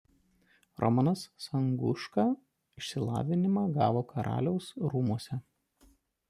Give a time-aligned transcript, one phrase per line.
[0.83, 2.25] Romanas Sanguška
[2.81, 5.41] išsilavinimą gavo karaliaus rūmuose.